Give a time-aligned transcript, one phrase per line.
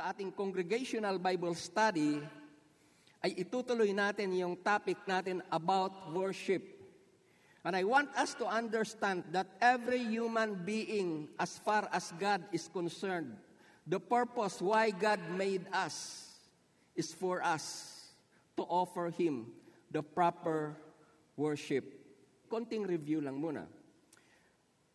[0.00, 2.24] sa ating congregational Bible study
[3.20, 6.64] ay itutuloy natin yung topic natin about worship.
[7.68, 12.64] And I want us to understand that every human being, as far as God is
[12.72, 13.36] concerned,
[13.84, 16.32] the purpose why God made us
[16.96, 17.92] is for us
[18.56, 19.52] to offer Him
[19.92, 20.80] the proper
[21.36, 21.84] worship.
[22.48, 23.68] Konting review lang muna.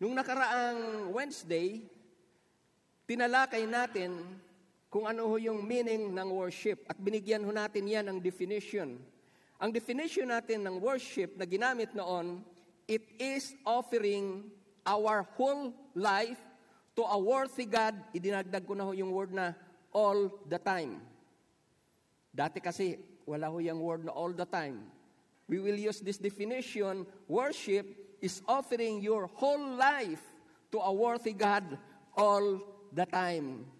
[0.02, 1.86] Nung nakaraang Wednesday,
[3.06, 4.42] tinalakay natin
[4.96, 8.96] kung ano ho yung meaning ng worship at binigyan ho natin yan ng definition.
[9.60, 12.40] Ang definition natin ng worship na ginamit noon,
[12.88, 14.48] it is offering
[14.88, 16.40] our whole life
[16.96, 17.92] to a worthy God.
[18.16, 19.52] Idinagdag ko na ho yung word na
[19.92, 21.04] all the time.
[22.32, 22.96] Dati kasi
[23.28, 24.80] wala ho yung word na all the time.
[25.52, 27.04] We will use this definition.
[27.28, 27.84] Worship
[28.24, 30.24] is offering your whole life
[30.72, 31.68] to a worthy God
[32.16, 32.64] all
[32.96, 33.75] the time.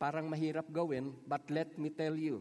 [0.00, 2.40] Parang mahirap gawin, but let me tell you,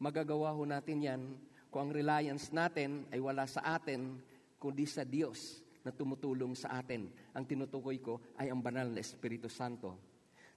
[0.00, 1.22] magagawa ho natin yan
[1.68, 4.16] kung ang reliance natin ay wala sa atin,
[4.56, 7.12] kundi sa Diyos na tumutulong sa atin.
[7.36, 10.00] Ang tinutukoy ko ay ang banal na Espiritu Santo.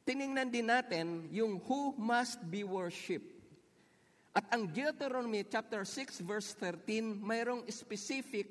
[0.08, 3.36] Tiningnan din natin yung who must be worshipped.
[4.32, 8.48] At ang Deuteronomy chapter 6 verse 13, mayroong specific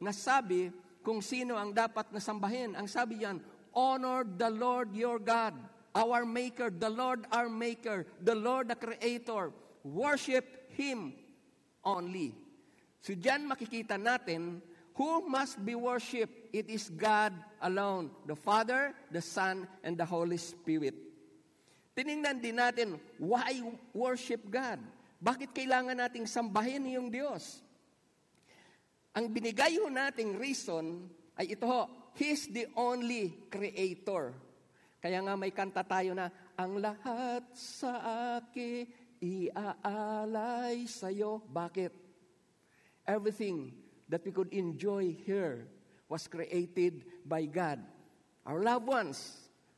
[0.00, 0.72] na sabi
[1.04, 2.72] kung sino ang dapat na sambahin.
[2.72, 3.36] Ang sabi yan,
[3.76, 5.52] honor the Lord your God,
[5.96, 9.56] our Maker, the Lord our Maker, the Lord the Creator.
[9.80, 10.44] Worship
[10.76, 11.16] Him
[11.80, 12.36] only.
[13.00, 14.60] So dyan makikita natin
[14.92, 16.52] who must be worshipped.
[16.52, 17.32] It is God
[17.64, 20.96] alone, the Father, the Son, and the Holy Spirit.
[21.96, 23.64] Tiningnan din natin, why
[23.96, 24.80] worship God?
[25.16, 27.64] Bakit kailangan nating sambahin yung Diyos?
[29.16, 31.08] Ang binigay ho nating reason
[31.40, 34.32] ay ito ho, He's the only creator.
[35.00, 38.00] Kaya nga may kanta tayo na, Ang lahat sa
[38.40, 38.88] akin
[39.20, 41.44] iaalay sa'yo.
[41.44, 41.92] Bakit?
[43.04, 43.76] Everything
[44.08, 45.68] that we could enjoy here
[46.08, 47.82] was created by God.
[48.46, 49.18] Our loved ones,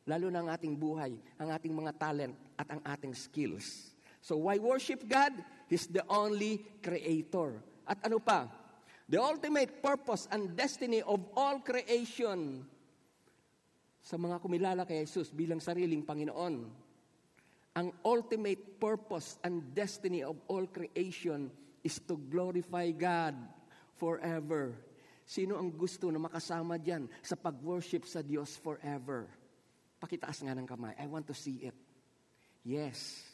[0.06, 3.90] lalo na ang ating buhay, ang ating mga talent at ang ating skills.
[4.22, 5.34] So why worship God?
[5.66, 7.58] He's the only creator.
[7.88, 8.48] At ano pa?
[9.08, 12.68] The ultimate purpose and destiny of all creation
[14.02, 16.54] sa mga kumilala kay Jesus bilang sariling Panginoon.
[17.78, 21.52] Ang ultimate purpose and destiny of all creation
[21.86, 23.38] is to glorify God
[23.94, 24.74] forever.
[25.28, 29.28] Sino ang gusto na makasama dyan sa pag-worship sa Diyos forever?
[30.00, 30.96] Pakitaas nga ng kamay.
[30.98, 31.76] I want to see it.
[32.66, 33.28] Yes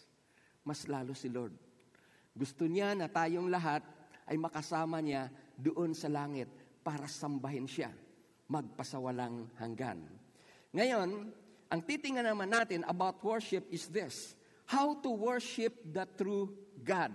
[0.64, 1.52] mas lalo si Lord.
[2.34, 3.84] Gusto niya na tayong lahat
[4.26, 6.48] ay makasama niya doon sa langit
[6.82, 7.92] para sambahin siya,
[8.50, 10.02] magpasawalang hanggan.
[10.74, 11.30] Ngayon,
[11.70, 14.34] ang titingnan naman natin about worship is this.
[14.66, 16.50] How to worship the true
[16.82, 17.14] God.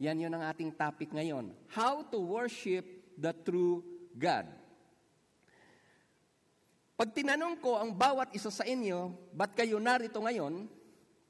[0.00, 1.52] Yan yun ang ating topic ngayon.
[1.68, 2.82] How to worship
[3.20, 3.84] the true
[4.16, 4.48] God.
[6.96, 10.64] Pag tinanong ko ang bawat isa sa inyo, ba't kayo narito ngayon?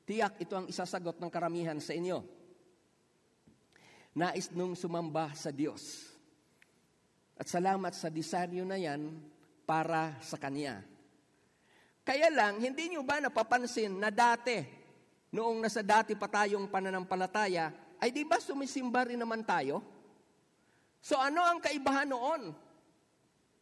[0.06, 2.22] Tiyak ito ang isasagot ng karamihan sa inyo.
[4.12, 6.12] Nais nung sumamba sa Diyos.
[7.34, 9.16] At salamat sa disaryo na yan
[9.64, 10.91] para sa Kanya.
[12.02, 14.58] Kaya lang, hindi nyo ba napapansin na dati,
[15.30, 17.70] noong nasa dati pa tayong pananampalataya,
[18.02, 19.78] ay di ba sumisimba rin naman tayo?
[20.98, 22.50] So ano ang kaibahan noon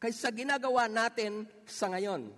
[0.01, 2.33] kaysa ginagawa natin sa ngayon?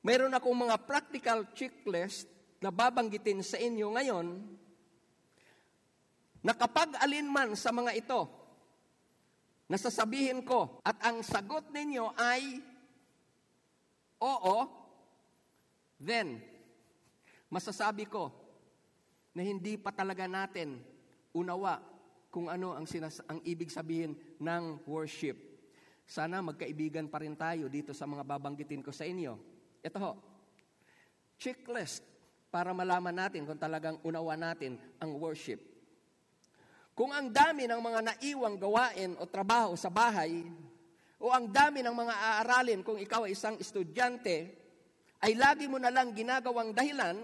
[0.00, 2.24] Meron akong mga practical checklist
[2.64, 4.28] na babanggitin sa inyo ngayon
[6.42, 8.26] na kapag alinman sa mga ito,
[9.68, 12.71] nasasabihin ko at ang sagot ninyo ay
[14.22, 14.56] oo,
[15.98, 16.38] then
[17.50, 18.30] masasabi ko
[19.34, 20.78] na hindi pa talaga natin
[21.34, 21.82] unawa
[22.32, 25.36] kung ano ang, sinas- ang ibig sabihin ng worship.
[26.08, 29.36] Sana magkaibigan pa rin tayo dito sa mga babanggitin ko sa inyo.
[29.84, 30.12] Ito ho,
[31.36, 32.04] checklist
[32.52, 35.60] para malaman natin kung talagang unawa natin ang worship.
[36.92, 40.44] Kung ang dami ng mga naiwang gawain o trabaho sa bahay,
[41.22, 44.50] o ang dami ng mga aaralin kung ikaw ay isang estudyante,
[45.22, 47.14] ay lagi mo na lang ginagawang dahilan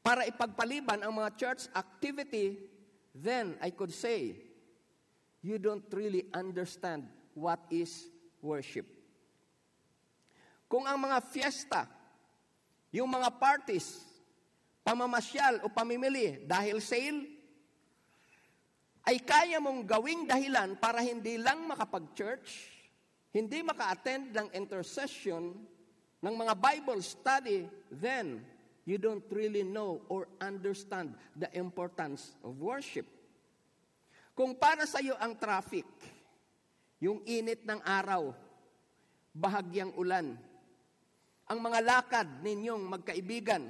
[0.00, 2.56] para ipagpaliban ang mga church activity,
[3.12, 4.40] then I could say,
[5.44, 7.04] you don't really understand
[7.36, 8.08] what is
[8.40, 8.88] worship.
[10.64, 11.84] Kung ang mga fiesta,
[12.88, 14.08] yung mga parties,
[14.80, 17.28] pamamasyal o pamimili dahil sale,
[19.04, 22.72] ay kaya mong gawing dahilan para hindi lang makapag-church,
[23.32, 25.56] hindi maka-attend ng intercession,
[26.20, 28.44] ng mga Bible study, then
[28.84, 33.08] you don't really know or understand the importance of worship.
[34.36, 35.88] Kung para sa iyo ang traffic,
[37.00, 38.36] yung init ng araw,
[39.32, 40.36] bahagyang ulan,
[41.48, 43.64] ang mga lakad ninyong magkaibigan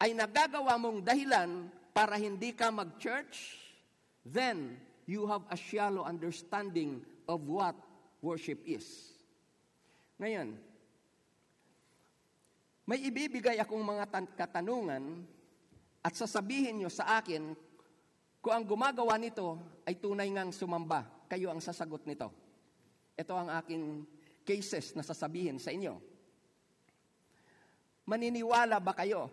[0.00, 3.56] ay nagagawa mong dahilan para hindi ka mag-church,
[4.24, 4.76] then
[5.08, 7.76] you have a shallow understanding of what
[8.20, 9.16] worship is.
[10.20, 10.56] Ngayon,
[12.84, 14.04] may ibibigay akong mga
[14.36, 15.24] katanungan
[16.00, 17.52] at sasabihin nyo sa akin
[18.40, 21.04] kung ang gumagawa nito ay tunay ngang sumamba.
[21.28, 22.32] Kayo ang sasagot nito.
[23.14, 24.04] Ito ang aking
[24.42, 26.00] cases na sasabihin sa inyo.
[28.08, 29.28] Maniniwala ba kayo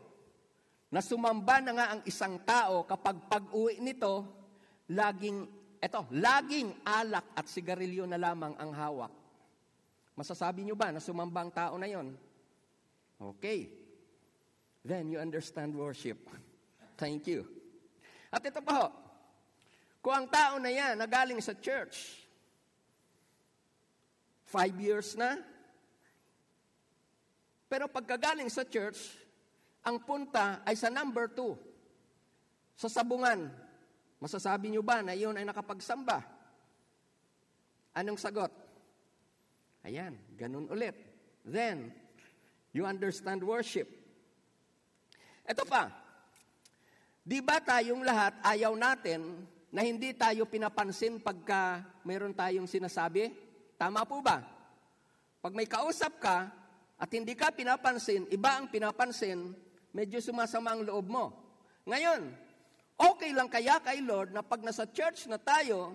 [0.91, 4.27] na sumamba na nga ang isang tao kapag pag-uwi nito,
[4.91, 5.47] laging,
[5.87, 9.13] eto, laging alak at sigarilyo na lamang ang hawak?
[10.19, 12.11] Masasabi nyo ba na sumamba ang tao na yon?
[13.17, 13.71] Okay.
[14.83, 16.19] Then you understand worship.
[17.01, 17.47] Thank you.
[18.27, 18.87] At ito pa ho,
[20.03, 22.27] kung ang tao na yan nagaling sa church,
[24.47, 25.39] five years na,
[27.67, 29.19] pero pagkagaling sa church,
[29.83, 31.55] ang punta ay sa number two,
[32.75, 33.51] sa sabungan.
[34.17, 36.25] Masasabi nyo ba na iyon ay nakapagsamba?
[37.93, 38.49] Anong sagot?
[39.85, 40.93] Ayan, ganun ulit.
[41.47, 41.93] Then,
[42.77, 43.89] You understand worship.
[45.47, 45.89] Ito pa,
[47.25, 53.33] di ba tayong lahat ayaw natin na hindi tayo pinapansin pagka mayroon tayong sinasabi?
[53.81, 54.45] Tama po ba?
[55.41, 56.53] Pag may kausap ka
[57.01, 59.57] at hindi ka pinapansin, iba ang pinapansin,
[59.89, 61.25] medyo sumasama ang loob mo.
[61.89, 62.29] Ngayon,
[62.97, 65.93] okay lang kaya kay Lord na pag nasa church na tayo,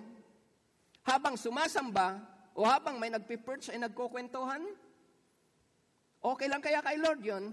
[1.02, 2.22] habang sumasamba
[2.54, 4.62] o habang may nagpiperch ay nagkukwentuhan?
[6.22, 7.50] Okay lang kaya kay Lord yun?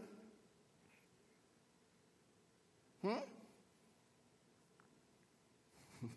[3.02, 3.26] Hmm?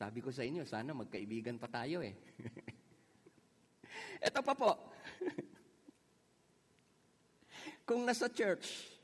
[0.00, 2.12] Sabi ko sa inyo, sana magkaibigan pa tayo eh.
[4.28, 4.76] Ito pa po.
[7.88, 8.99] Kung nasa church,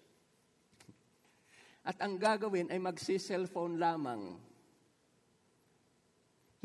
[1.87, 4.35] at ang gagawin ay magsi-cellphone lamang,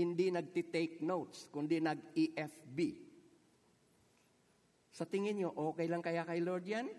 [0.02, 2.80] hindi nagti-take notes, kundi nag-EFB.
[4.90, 6.90] Sa tingin nyo, okay lang kaya kay Lord yan?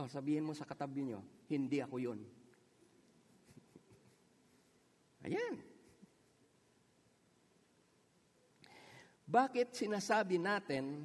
[0.00, 1.20] Oh, sabihin mo sa katabi nyo,
[1.52, 2.24] hindi ako yun.
[5.28, 5.60] Ayan.
[9.28, 11.04] Bakit sinasabi natin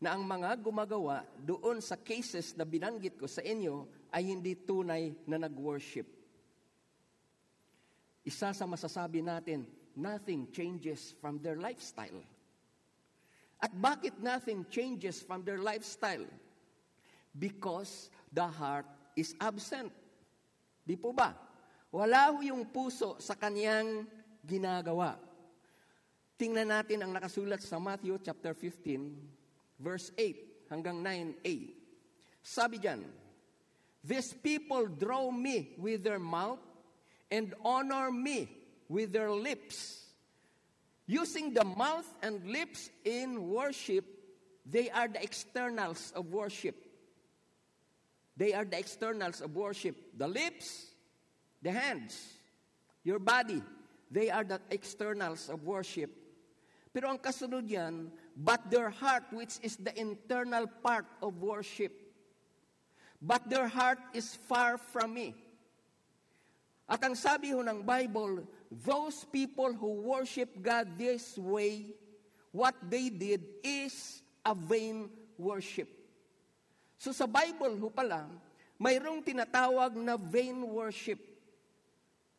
[0.00, 5.16] na ang mga gumagawa doon sa cases na binanggit ko sa inyo ay hindi tunay
[5.24, 6.06] na nag-worship?
[8.22, 9.66] Isa sa masasabi natin,
[9.98, 12.22] nothing changes from their lifestyle.
[13.58, 16.26] At bakit nothing changes from their lifestyle?
[17.32, 18.86] Because the heart
[19.16, 19.90] is absent.
[20.82, 21.32] Di po ba?
[21.94, 24.06] Wala ho yung puso sa kaniyang
[24.42, 25.16] ginagawa.
[26.34, 31.54] Tingnan natin ang nakasulat sa Matthew chapter 15, verse 8 hanggang 9a.
[32.42, 33.06] Sabi diyan,
[34.04, 36.58] These people draw me with their mouth
[37.30, 38.50] and honor me
[38.88, 40.02] with their lips
[41.12, 44.04] Using the mouth and lips in worship,
[44.64, 46.76] they are the externals of worship.
[48.36, 49.96] They are the externals of worship.
[50.16, 50.86] The lips,
[51.60, 52.16] the hands,
[53.04, 53.62] your body,
[54.10, 56.10] they are the externals of worship.
[56.94, 61.92] Pero ang kasunod yan, but their heart, which is the internal part of worship,
[63.22, 65.38] but their heart is far from me.
[66.90, 68.42] At ang sabi ho ng Bible,
[68.82, 71.94] those people who worship God this way,
[72.50, 75.06] what they did is a vain
[75.38, 75.86] worship.
[76.98, 78.26] So sa Bible ho pala,
[78.82, 81.22] mayroong tinatawag na vain worship.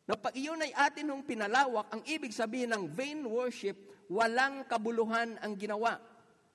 [0.04, 5.40] Na pag iyon ay atin hong pinalawak, ang ibig sabihin ng vain worship, walang kabuluhan
[5.40, 5.96] ang ginawa.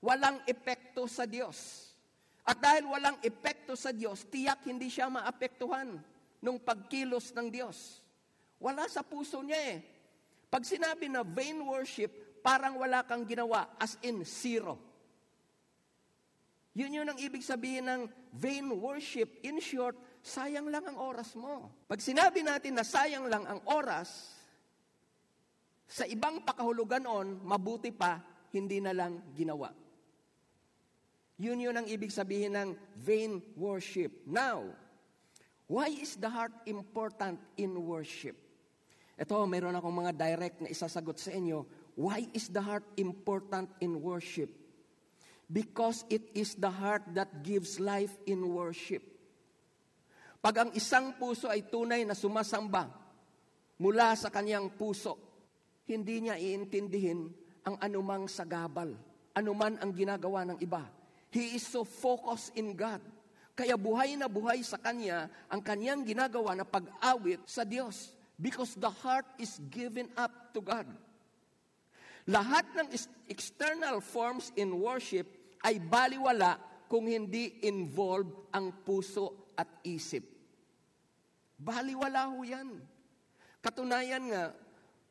[0.05, 1.88] Walang epekto sa Diyos.
[2.49, 6.01] At dahil walang epekto sa Diyos, tiyak hindi siya maapektuhan
[6.41, 8.01] nung pagkilos ng Diyos.
[8.57, 9.85] Wala sa puso niya eh.
[10.49, 12.09] Pag sinabi na vain worship,
[12.41, 14.81] parang wala kang ginawa, as in zero.
[16.73, 18.01] Yun yun ang ibig sabihin ng
[18.33, 19.29] vain worship.
[19.45, 19.93] In short,
[20.25, 21.69] sayang lang ang oras mo.
[21.85, 24.09] Pag sinabi natin na sayang lang ang oras,
[25.85, 28.17] sa ibang pakahulugan on, mabuti pa,
[28.49, 29.69] hindi na lang ginawa.
[31.39, 32.69] Yun yun ang ibig sabihin ng
[32.99, 34.11] vain worship.
[34.27, 34.67] Now,
[35.69, 38.33] Why is the heart important in worship?
[39.21, 41.61] Ito, mayroon akong mga direct na isasagot sa inyo.
[41.93, 44.49] Why is the heart important in worship?
[45.45, 49.05] Because it is the heart that gives life in worship.
[50.41, 52.89] Pag ang isang puso ay tunay na sumasamba
[53.77, 55.21] mula sa kanyang puso,
[55.85, 57.29] hindi niya iintindihin
[57.61, 58.89] ang anumang sagabal,
[59.37, 60.81] anuman ang ginagawa ng iba.
[61.29, 63.01] He is so focused in God.
[63.53, 68.89] Kaya buhay na buhay sa kanya ang kanyang ginagawa na pag-awit sa Diyos because the
[68.89, 70.87] heart is given up to God.
[72.29, 72.87] Lahat ng
[73.27, 75.27] external forms in worship
[75.59, 76.55] ay baliwala
[76.87, 80.23] kung hindi involved ang puso at isip.
[81.59, 82.79] Baliwala ho yan.
[83.59, 84.55] Katunayan nga,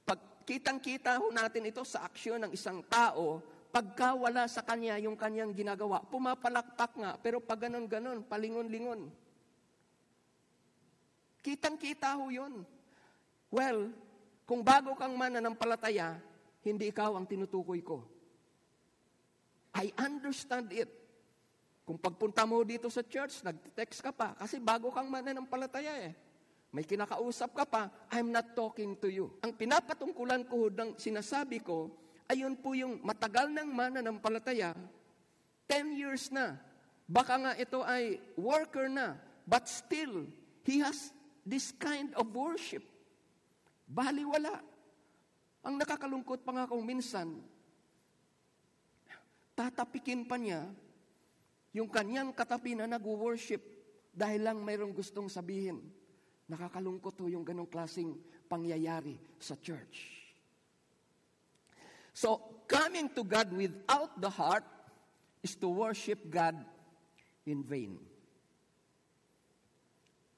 [0.08, 5.14] pag kitang-kita ho natin ito sa aksyon ng isang tao, pagka wala sa kanya yung
[5.14, 9.12] kanyang ginagawa, pumapalakpak nga, pero pag ganon-ganon, palingon-lingon.
[11.44, 12.64] Kitang-kita ho yun.
[13.48, 13.92] Well,
[14.48, 16.16] kung bago kang mananampalataya,
[16.64, 18.04] hindi ikaw ang tinutukoy ko.
[19.76, 20.88] I understand it.
[21.88, 26.12] Kung pagpunta mo dito sa church, nag-text ka pa, kasi bago kang mananampalataya eh.
[26.68, 29.32] May kinakausap ka pa, I'm not talking to you.
[29.40, 31.88] Ang pinapatungkulan ko ng sinasabi ko,
[32.28, 34.76] ayun po yung matagal ng mananampalataya,
[35.66, 36.60] 10 years na.
[37.08, 39.16] Baka nga ito ay worker na,
[39.48, 40.28] but still,
[40.68, 41.08] he has
[41.48, 42.84] this kind of worship.
[43.88, 44.60] Baliwala.
[45.64, 47.40] Ang nakakalungkot pa nga kung minsan,
[49.56, 50.68] tatapikin pa niya
[51.72, 53.60] yung kanyang katapi na nag-worship
[54.12, 55.80] dahil lang mayroong gustong sabihin.
[56.48, 58.16] Nakakalungkot ho yung ganong klaseng
[58.48, 60.17] pangyayari sa church.
[62.18, 64.66] So, coming to God without the heart
[65.38, 66.58] is to worship God
[67.46, 67.94] in vain.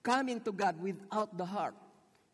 [0.05, 1.73] Coming to God without the heart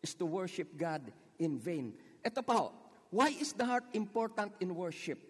[0.03, 1.95] is to worship God in vain.
[2.27, 2.75] Ito pa ho,
[3.15, 5.23] why is the heart important in worship?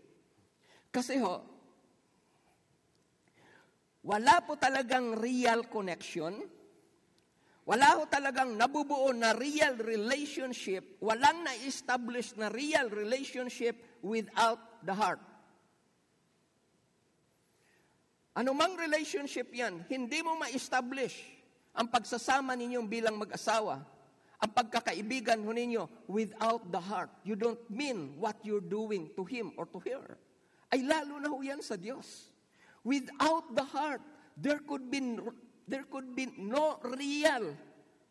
[0.88, 1.44] Kasi ho,
[4.00, 6.40] wala po talagang real connection,
[7.68, 15.20] wala ho talagang nabubuo na real relationship, walang na-establish na real relationship without the heart.
[18.36, 21.16] Anumang relationship yan, hindi mo ma-establish
[21.72, 23.80] ang pagsasama ninyong bilang mag-asawa,
[24.36, 27.08] ang pagkakaibigan ho ninyo without the heart.
[27.24, 30.20] You don't mean what you're doing to him or to her.
[30.68, 32.32] Ay lalo na ho yan sa Diyos.
[32.84, 34.04] Without the heart,
[34.36, 35.00] there could be
[35.64, 37.56] there could be no real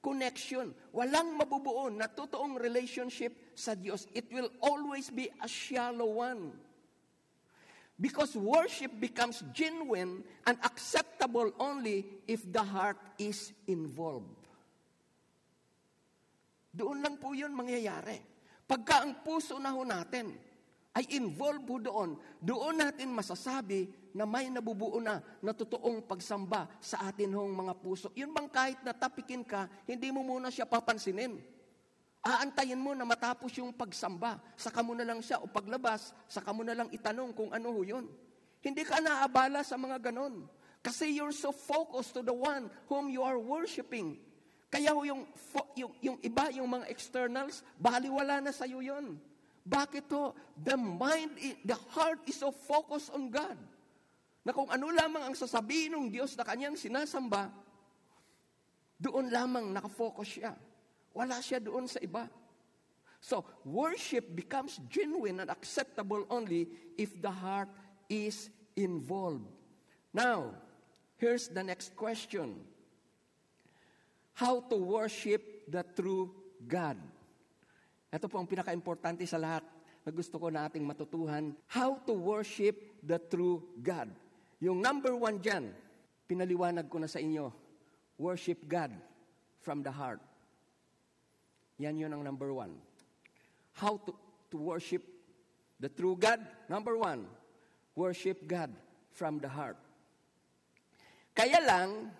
[0.05, 0.69] connection.
[0.93, 4.05] Walang mabubuo na totoong relationship sa Diyos.
[4.13, 6.53] It will always be a shallow one.
[7.97, 14.45] Because worship becomes genuine and acceptable only if the heart is involved.
[16.75, 18.19] Doon lang po yun mangyayari.
[18.67, 20.35] Pagka ang puso na ho natin
[20.95, 27.11] ay involved po doon, doon natin masasabi na may nabubuo na na totoong pagsamba sa
[27.11, 28.07] atin hong mga puso.
[28.15, 31.35] Yun bang kahit natapikin ka, hindi mo muna siya papansinin.
[32.23, 36.63] Aantayin mo na matapos yung pagsamba, saka mo na lang siya o paglabas, saka mo
[36.63, 38.07] na lang itanong kung ano ho yun.
[38.63, 40.47] Hindi ka naabala sa mga ganon.
[40.79, 44.15] Kasi you're so focused to the one whom you are worshiping.
[44.71, 45.27] Kaya ho yung,
[45.75, 49.19] yung, yung iba, yung mga externals, baliwala na sa iyo yun.
[49.65, 50.37] Bakit ho?
[50.53, 51.33] The mind,
[51.65, 53.57] the heart is so focused on God
[54.45, 57.49] na kung ano lamang ang sasabihin ng Diyos na kanyang sinasamba,
[59.01, 60.53] doon lamang nakafocus siya.
[61.17, 62.29] Wala siya doon sa iba.
[63.17, 67.73] So, worship becomes genuine and acceptable only if the heart
[68.05, 69.49] is involved.
[70.13, 70.53] Now,
[71.17, 72.61] here's the next question.
[74.37, 76.29] How to worship the true
[76.69, 77.01] God?
[78.15, 79.67] Ito po ang pinaka-importante sa lahat
[80.07, 81.51] na gusto ko na ating matutuhan.
[81.67, 84.07] How to worship the true God.
[84.63, 85.75] Yung number one dyan,
[86.23, 87.51] pinaliwanag ko na sa inyo,
[88.15, 88.95] worship God
[89.59, 90.23] from the heart.
[91.83, 92.79] Yan yun ang number one.
[93.75, 94.15] How to,
[94.47, 95.03] to worship
[95.83, 96.39] the true God?
[96.71, 97.27] Number one,
[97.99, 98.71] worship God
[99.11, 99.75] from the heart.
[101.35, 102.15] Kaya lang,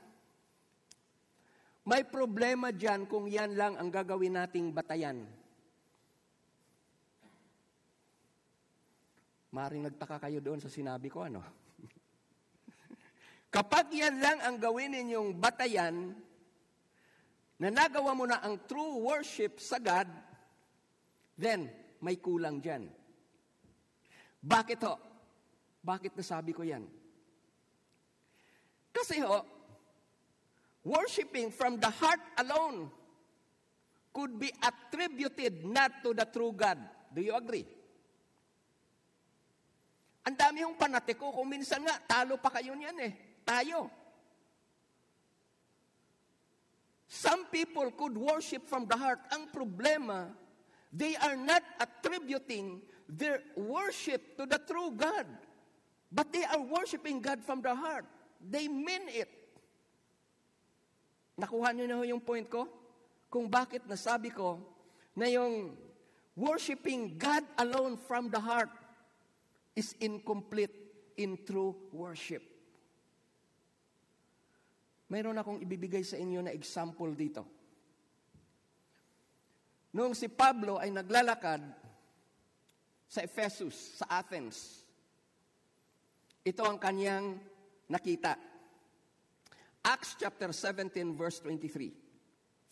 [1.87, 5.23] may problema dyan kung yan lang ang gagawin nating batayan.
[9.55, 11.39] Maring nagtaka kayo doon sa sinabi ko, ano?
[13.55, 16.11] Kapag yan lang ang gawin ninyong batayan,
[17.55, 20.11] na nagawa mo na ang true worship sa God,
[21.39, 21.71] then
[22.03, 22.91] may kulang dyan.
[24.43, 24.99] Bakit ho?
[25.79, 26.83] Bakit nasabi ko yan?
[28.91, 29.39] Kasi ho,
[30.83, 32.91] worshiping from the heart alone
[34.11, 36.79] could be attributed not to the true God.
[37.15, 37.63] Do you agree?
[40.25, 43.13] Ang dami yung panatiko, kung minsan nga, talo pa kayo niyan eh.
[43.45, 43.93] Tayo.
[47.05, 49.21] Some people could worship from the heart.
[49.29, 50.33] Ang problema,
[50.89, 55.29] they are not attributing their worship to the true God.
[56.09, 58.09] But they are worshiping God from the heart.
[58.41, 59.29] They mean it.
[61.37, 62.65] Nakuha niyo na yung point ko?
[63.29, 64.57] Kung bakit nasabi ko
[65.13, 65.75] na yung
[66.33, 68.71] worshiping God alone from the heart
[69.75, 70.73] is incomplete
[71.19, 72.41] in true worship.
[75.11, 77.43] Mayroon akong ibibigay sa inyo na example dito.
[79.95, 81.61] Noong si Pablo ay naglalakad
[83.05, 84.83] sa Ephesus, sa Athens,
[86.43, 87.39] ito ang kanyang
[87.87, 88.35] nakita.
[89.85, 92.04] Acts chapter 17 verse 23.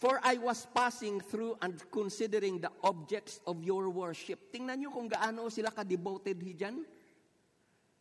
[0.03, 4.51] For I was passing through and considering the objects of your worship.
[4.51, 6.83] Tingnan niyo kung gaano sila ka-devoted dyan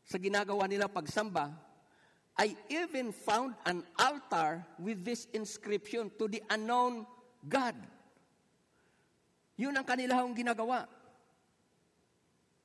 [0.03, 1.55] sa ginagawa nila pagsamba.
[2.35, 7.07] I even found an altar with this inscription to the unknown
[7.47, 7.79] God.
[9.55, 10.91] Yun ang kanilang ginagawa.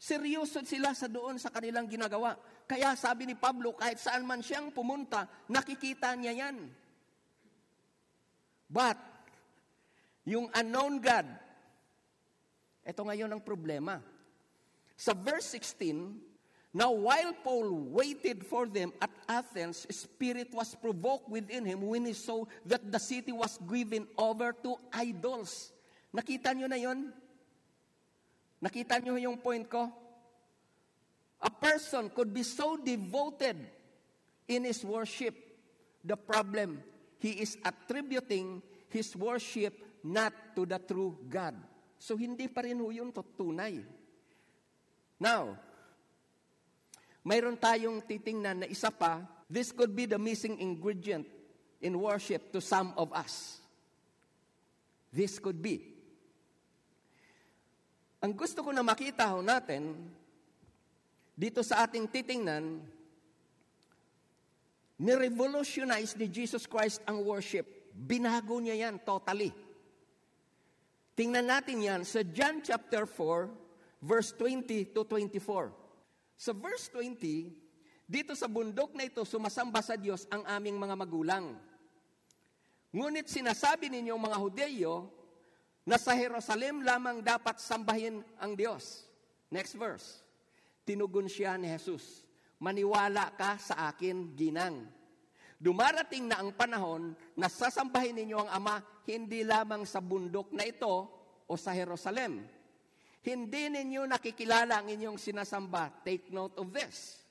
[0.01, 2.33] Seryoso sila sa doon sa kanilang ginagawa.
[2.65, 6.57] Kaya sabi ni Pablo, kahit saan man siyang pumunta, nakikita niya yan.
[8.65, 8.99] But,
[10.27, 11.23] yung unknown God,
[12.83, 14.03] ito ngayon ang problema.
[14.99, 21.63] Sa verse 16, Now while Paul waited for them at Athens, spirit was provoked within
[21.63, 25.71] him when he saw that the city was given over to idols.
[26.11, 27.07] Nakita nyo na yon?
[28.59, 29.87] Nakita nyo yung point ko?
[31.39, 33.55] A person could be so devoted
[34.43, 35.39] in his worship.
[36.03, 36.83] The problem,
[37.15, 38.59] he is attributing
[38.91, 41.59] his worship not to the true God.
[41.99, 43.83] So hindi pa rin ho yun tunay.
[45.19, 45.59] Now,
[47.27, 49.19] mayroon tayong titingnan na isa pa,
[49.51, 51.27] this could be the missing ingredient
[51.83, 53.59] in worship to some of us.
[55.11, 55.83] This could be.
[58.23, 60.07] Ang gusto ko na makita ho natin,
[61.37, 62.81] dito sa ating titingnan,
[64.97, 67.65] ni-revolutionize ni Jesus Christ ang worship.
[67.93, 69.66] Binago niya yan totally.
[71.17, 75.73] Tingnan natin yan sa John chapter 4, verse 20 to 24.
[76.37, 81.57] Sa verse 20, dito sa bundok na ito, sumasamba sa Diyos ang aming mga magulang.
[82.93, 85.09] Ngunit sinasabi ninyo mga Hudeyo
[85.89, 89.09] na sa Jerusalem lamang dapat sambahin ang Diyos.
[89.49, 90.21] Next verse.
[90.85, 92.27] Tinugon siya ni Jesus,
[92.61, 94.96] Maniwala ka sa akin, ginang.
[95.57, 98.75] Dumarating na ang panahon na sasambahin ninyo ang Ama
[99.09, 100.93] hindi lamang sa bundok na ito
[101.49, 102.45] o sa Jerusalem.
[103.25, 106.05] Hindi ninyo nakikilala ang inyong sinasamba.
[106.05, 107.25] Take note of this.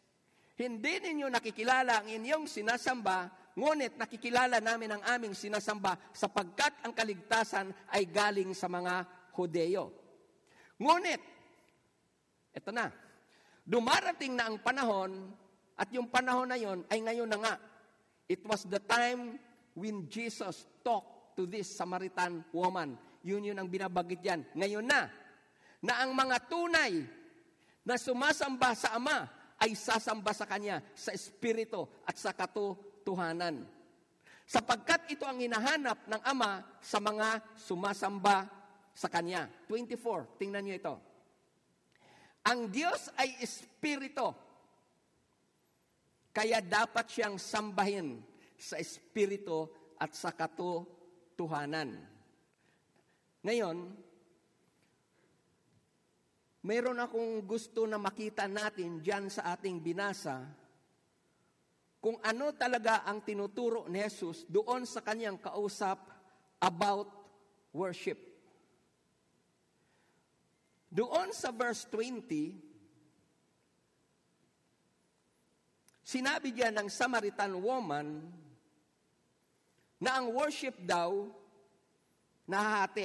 [0.59, 7.71] Hindi ninyo nakikilala ang inyong sinasamba, ngunit nakikilala namin ang aming sinasamba sapagkat ang kaligtasan
[7.93, 9.05] ay galing sa mga
[9.37, 9.93] Hudeo.
[10.81, 11.21] Ngunit,
[12.57, 12.89] ito na,
[13.67, 15.27] Dumarating na ang panahon,
[15.75, 17.55] at yung panahon na yon ay ngayon na nga.
[18.27, 19.39] It was the time
[19.79, 22.99] when Jesus talked to this Samaritan woman.
[23.23, 24.43] Yun yun ang binabagit yan.
[24.55, 25.11] Ngayon na,
[25.83, 27.07] na ang mga tunay
[27.87, 29.31] na sumasamba sa Ama
[29.63, 33.63] ay sasamba sa Kanya sa Espiritu at sa katotohanan.
[34.47, 38.47] Sapagkat ito ang hinahanap ng Ama sa mga sumasamba
[38.95, 39.51] sa Kanya.
[39.69, 40.95] 24, tingnan niyo ito.
[42.47, 44.31] Ang Diyos ay espiritu.
[46.37, 48.21] Kaya dapat siyang sambahin
[48.61, 51.97] sa espiritu at sa katotohanan.
[53.41, 53.77] Ngayon,
[56.61, 60.45] mayroon akong gusto na makita natin diyan sa ating binasa
[62.05, 66.05] kung ano talaga ang tinuturo ni Jesus doon sa kanyang kausap
[66.61, 67.09] about
[67.73, 68.21] worship.
[70.93, 72.66] Doon sa verse 20,
[76.17, 78.25] sinabi diyan ng Samaritan woman
[80.01, 81.29] na ang worship daw
[82.49, 83.05] nahahati.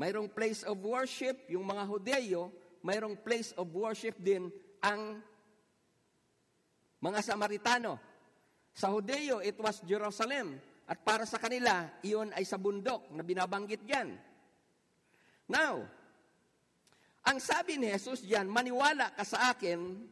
[0.00, 2.48] Mayroong place of worship, yung mga Hudeo,
[2.80, 4.48] mayroong place of worship din
[4.80, 5.20] ang
[7.04, 8.00] mga Samaritano.
[8.72, 10.56] Sa Hudeo, it was Jerusalem.
[10.88, 14.16] At para sa kanila, iyon ay sa bundok na binabanggit diyan.
[15.52, 15.84] Now,
[17.24, 20.08] ang sabi ni Jesus diyan, maniwala ka sa akin,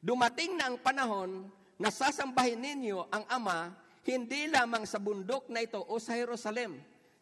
[0.00, 1.46] dumating na ang panahon
[1.80, 3.72] na sasambahin ninyo ang Ama,
[4.04, 6.80] hindi lamang sa bundok na ito o sa Jerusalem.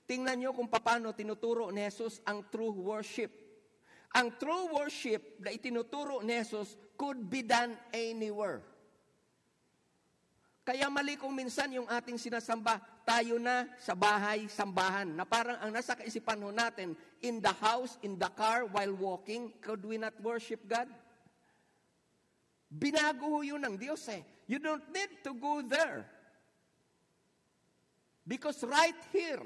[0.09, 3.29] Tingnan niyo kung paano tinuturo ni Jesus ang true worship.
[4.17, 8.65] Ang true worship na itinuturo ni Jesus could be done anywhere.
[10.65, 12.77] Kaya mali kung minsan yung ating sinasamba,
[13.09, 16.93] tayo na sa bahay, sambahan, na parang ang nasa kaisipan ho natin,
[17.25, 20.85] in the house, in the car, while walking, could we not worship God?
[22.69, 24.21] Binago yun ng Diyos eh.
[24.45, 26.05] You don't need to go there.
[28.29, 29.41] Because right here,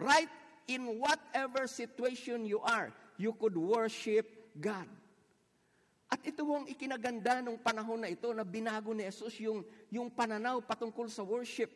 [0.00, 0.32] right
[0.64, 2.88] in whatever situation you are,
[3.20, 4.24] you could worship
[4.56, 4.88] God.
[6.10, 10.58] At ito ang ikinaganda ng panahon na ito na binago ni Jesus yung, yung pananaw
[10.64, 11.70] patungkol sa worship.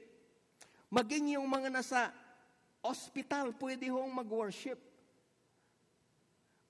[0.89, 2.11] Maging yung mga nasa
[2.83, 4.81] ospital, pwede hong mag-worship.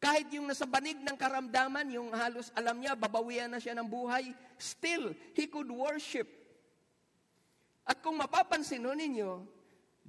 [0.04, 4.36] Kahit yung nasa banig ng karamdaman, yung halos alam niya, babawian na siya ng buhay,
[4.60, 6.28] still, he could worship.
[7.88, 9.48] At kung mapapansin ninyo,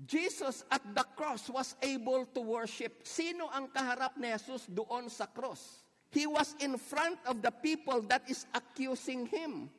[0.03, 3.07] Jesus at the cross was able to worship.
[3.07, 5.79] Sino ang kaharap ni Jesus doon sa cross?
[6.11, 9.71] He was in front of the people that is accusing him.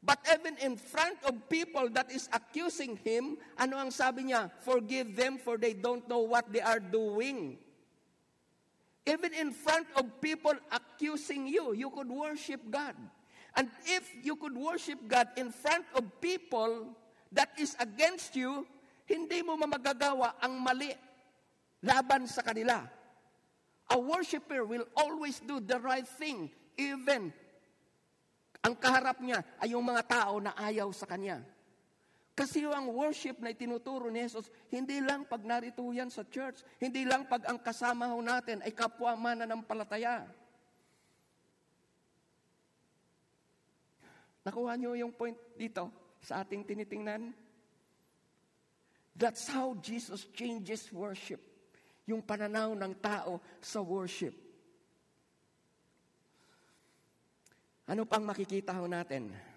[0.00, 4.48] But even in front of people that is accusing him, ano ang sabi niya?
[4.64, 7.60] Forgive them for they don't know what they are doing.
[9.06, 12.98] Even in front of people accusing you, you could worship God.
[13.54, 16.90] And if you could worship God in front of people
[17.32, 18.66] that is against you,
[19.06, 20.90] hindi mo mamagagawa ang mali
[21.86, 22.82] laban sa kanila.
[23.86, 27.30] A worshiper will always do the right thing, even
[28.66, 31.38] ang kaharap niya ay yung mga tao na ayaw sa kanya.
[32.36, 37.08] Kasi ang worship na itinuturo ni Jesus, hindi lang pag narito yan sa church, hindi
[37.08, 40.28] lang pag ang kasama ho natin ay kapwa mananampalataya.
[44.44, 45.88] Nakuha niyo yung point dito
[46.20, 47.32] sa ating tinitingnan?
[49.16, 51.40] That's how Jesus changes worship
[52.04, 54.36] yung pananaw ng tao sa worship.
[57.88, 59.55] Ano pang makikita ho natin?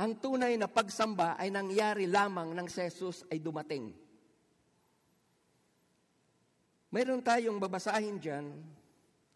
[0.00, 3.92] Ang tunay na pagsamba ay nangyari lamang nang si Jesus ay dumating.
[6.88, 8.48] Mayroon tayong babasahin dyan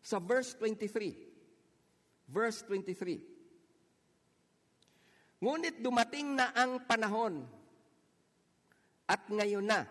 [0.01, 2.33] sa verse 23.
[2.33, 5.45] Verse 23.
[5.45, 7.45] Ngunit dumating na ang panahon
[9.05, 9.85] at ngayon na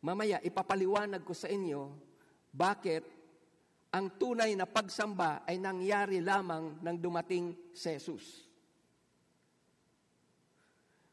[0.00, 1.92] Mamaya, ipapaliwanag ko sa inyo
[2.56, 3.04] bakit
[3.92, 8.49] ang tunay na pagsamba ay nangyari lamang nang dumating si Jesus.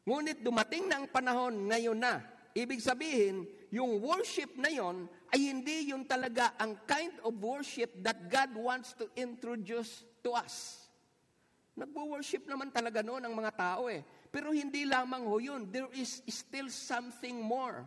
[0.08, 2.24] Ngunit dumating na ang panahon ngayon na.
[2.56, 8.16] Ibig sabihin, yung worship na yon ay hindi yung talaga ang kind of worship that
[8.32, 10.88] God wants to introduce to us.
[11.76, 14.00] Nagwo-worship naman talaga noon ang mga tao eh.
[14.32, 15.68] Pero hindi lamang ho yun.
[15.68, 17.84] There is still something more.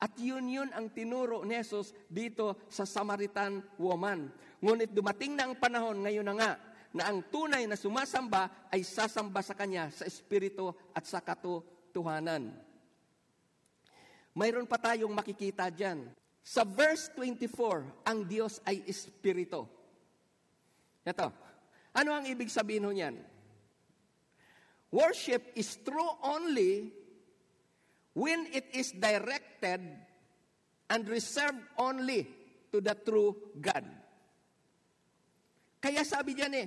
[0.00, 4.32] At yun yun ang tinuro ni Jesus dito sa Samaritan woman.
[4.64, 6.52] Ngunit dumating na ang panahon, ngayon na nga,
[6.94, 12.54] na ang tunay na sumasamba ay sasamba sa Kanya sa Espiritu at sa katotohanan.
[14.34, 16.06] Mayroon pa tayong makikita dyan.
[16.44, 19.66] Sa verse 24, ang Diyos ay Espiritu.
[21.02, 21.28] Ito,
[21.94, 23.16] ano ang ibig sabihin niyan?
[24.94, 26.94] Worship is true only
[28.14, 29.82] when it is directed
[30.86, 32.30] and reserved only
[32.70, 33.82] to the true God.
[35.82, 36.66] Kaya sabi diyan eh,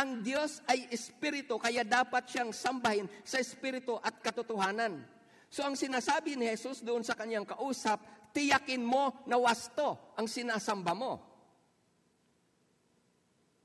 [0.00, 5.04] ang Diyos ay espiritu, kaya dapat siyang sambahin sa espiritu at katotohanan.
[5.52, 8.00] So ang sinasabi ni Jesus doon sa kanyang kausap,
[8.32, 11.20] tiyakin mo na wasto ang sinasamba mo.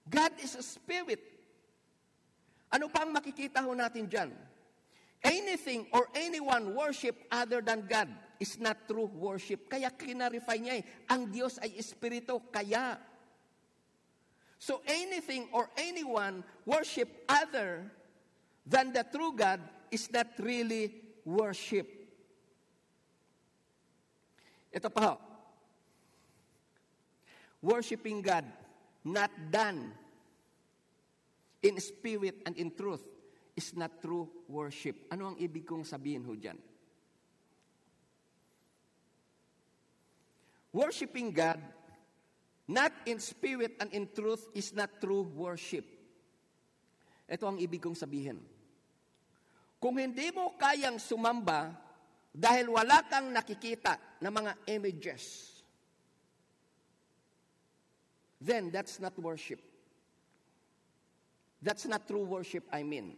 [0.03, 1.23] God is a spirit.
[2.67, 4.29] Ano pa ang makikita ho natin dyan?
[5.23, 8.11] Anything or anyone worship other than God
[8.43, 9.71] is not true worship.
[9.71, 12.99] Kaya kinarify niya eh, ang Diyos ay Espiritu, kaya.
[14.57, 17.91] So anything or anyone worship other
[18.65, 19.59] than the true God
[19.91, 21.87] is not really worship.
[24.73, 25.15] Ito pa ho.
[27.61, 28.45] Worshipping God,
[29.03, 29.93] not done
[31.63, 33.01] in spirit and in truth,
[33.55, 35.07] is not true worship.
[35.09, 36.59] Ano ang ibig kong sabihin ho dyan?
[40.75, 41.57] Worshipping God,
[42.65, 45.86] not in spirit and in truth, is not true worship.
[47.25, 48.41] Ito ang ibig kong sabihin.
[49.82, 51.73] Kung hindi mo kayang sumamba
[52.34, 55.54] dahil wala kang nakikita na mga images,
[58.41, 59.62] then that's not worship.
[61.62, 63.17] That's not true worship, I mean.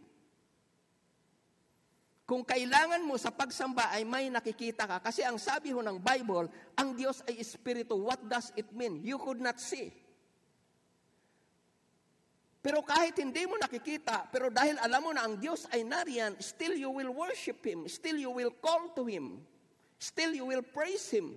[2.28, 6.52] Kung kailangan mo sa pagsamba ay may nakikita ka, kasi ang sabi ho ng Bible,
[6.76, 7.96] ang Diyos ay Espiritu.
[7.96, 9.00] What does it mean?
[9.00, 9.88] You could not see.
[12.60, 16.76] Pero kahit hindi mo nakikita, pero dahil alam mo na ang Diyos ay nariyan, still
[16.76, 17.88] you will worship Him.
[17.88, 19.40] Still you will call to Him.
[19.96, 21.32] Still you will praise Him.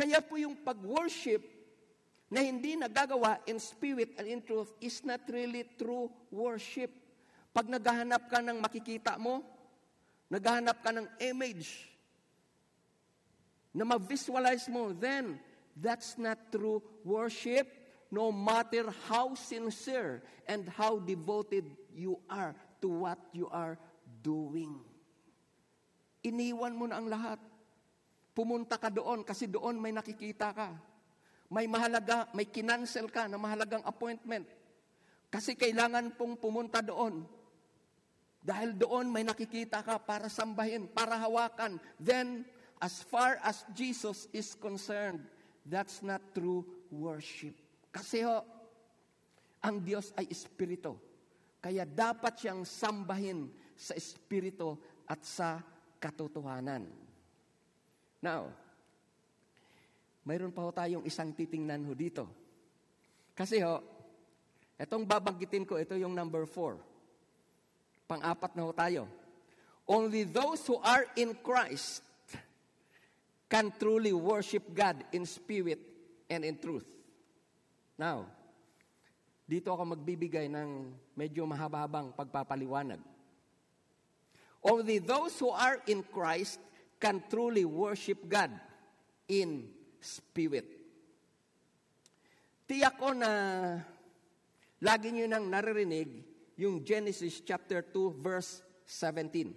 [0.00, 1.44] Kaya po yung pag-worship
[2.32, 7.03] na hindi nagagawa in spirit and in truth is not really true worship.
[7.54, 9.38] Pag naghahanap ka ng makikita mo,
[10.26, 11.86] naghahanap ka ng image
[13.70, 15.38] na ma-visualize mo, then
[15.78, 17.70] that's not true worship
[18.10, 20.18] no matter how sincere
[20.50, 21.62] and how devoted
[21.94, 23.78] you are to what you are
[24.22, 24.78] doing.
[26.26, 27.38] Iniwan mo na ang lahat.
[28.34, 30.74] Pumunta ka doon kasi doon may nakikita ka.
[31.54, 34.46] May mahalaga, may kinansel ka na mahalagang appointment.
[35.30, 37.26] Kasi kailangan pong pumunta doon.
[38.44, 41.80] Dahil doon may nakikita ka para sambahin, para hawakan.
[41.96, 42.44] Then,
[42.76, 45.24] as far as Jesus is concerned,
[45.64, 46.60] that's not true
[46.92, 47.56] worship.
[47.88, 48.44] Kasi ho,
[49.64, 50.92] ang Diyos ay Espiritu.
[51.56, 54.76] Kaya dapat siyang sambahin sa Espiritu
[55.08, 55.64] at sa
[55.96, 56.84] katotohanan.
[58.20, 58.52] Now,
[60.28, 62.28] mayroon pa ho tayong isang titingnan ho dito.
[63.32, 63.80] Kasi ho,
[64.76, 66.76] itong babanggitin ko, ito yung number four.
[68.14, 69.10] Pang-apat na ho tayo.
[69.90, 71.98] Only those who are in Christ
[73.50, 75.82] can truly worship God in spirit
[76.30, 76.86] and in truth.
[77.98, 78.30] Now,
[79.50, 83.02] dito ako magbibigay ng medyo mahaba-habang pagpapaliwanag.
[84.62, 86.62] Only those who are in Christ
[87.02, 88.54] can truly worship God
[89.26, 90.70] in spirit.
[92.70, 93.30] Tiyak ko na
[94.78, 99.54] lagi niyo nang naririnig yung Genesis chapter 2 verse 17.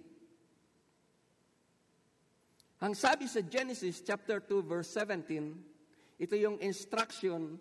[2.78, 7.58] Ang sabi sa Genesis chapter 2 verse 17, ito yung instruction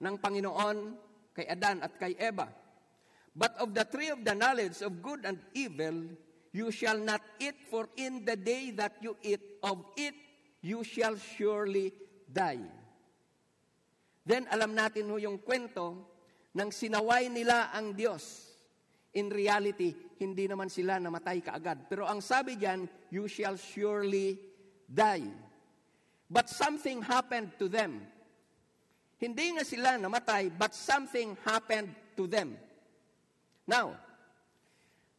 [0.00, 0.96] ng Panginoon
[1.36, 2.48] kay Adan at kay Eva.
[3.36, 6.10] But of the tree of the knowledge of good and evil,
[6.50, 10.16] you shall not eat, for in the day that you eat of it,
[10.64, 11.94] you shall surely
[12.26, 12.64] die.
[14.26, 16.17] Then alam natin ho yung kwento
[16.58, 18.50] ng sinaway nila ang Diyos.
[19.14, 21.86] In reality, hindi naman sila namatay kaagad.
[21.86, 24.34] Pero ang sabi diyan, you shall surely
[24.90, 25.30] die.
[26.26, 28.02] But something happened to them.
[29.18, 32.58] Hindi nga sila namatay, but something happened to them.
[33.66, 33.94] Now,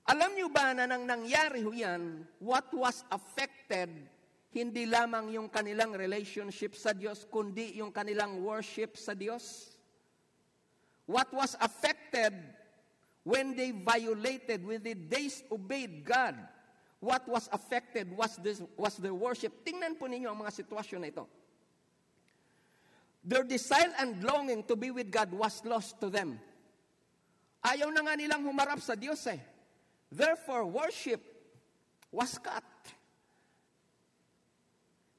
[0.08, 3.92] alam niyo ba na nang nangyari ho yan, what was affected,
[4.50, 9.76] hindi lamang yung kanilang relationship sa Diyos, kundi yung kanilang worship sa Diyos?
[11.10, 12.38] What was affected
[13.26, 16.38] when they violated, when they disobeyed God?
[17.02, 19.66] What was affected was, this, was their worship.
[19.66, 21.26] Tingnan po ninyo ang mga sitwasyon na ito.
[23.26, 26.38] Their desire and longing to be with God was lost to them.
[27.66, 29.42] Ayaw na nga nilang humarap sa Diyos eh.
[30.14, 31.26] Therefore, worship
[32.14, 32.62] was cut.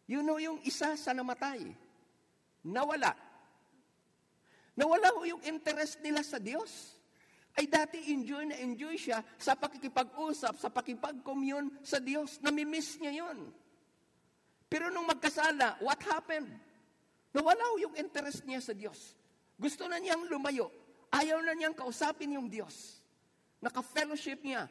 [0.07, 1.75] You know yung isa sa namatay,
[2.63, 3.30] nawala.
[4.79, 6.97] Nawala ho yung interest nila sa Diyos.
[7.59, 12.39] Ay dati enjoy na enjoy siya sa pakikipag-usap, sa pakipag-commune sa Diyos.
[12.41, 13.51] Namimiss niya yon.
[14.71, 16.47] Pero nung magkasala, what happened?
[17.35, 19.19] Nawala yung interest niya sa Diyos.
[19.59, 20.71] Gusto na niyang lumayo.
[21.11, 23.03] Ayaw na niyang kausapin yung Diyos.
[23.59, 24.71] Naka-fellowship niya